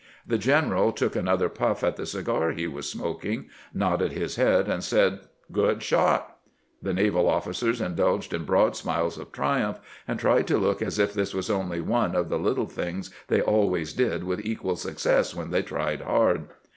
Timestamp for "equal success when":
14.43-15.51